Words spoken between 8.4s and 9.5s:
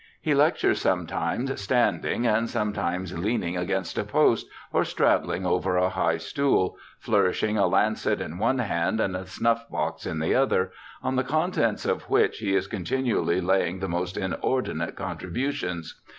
hand and a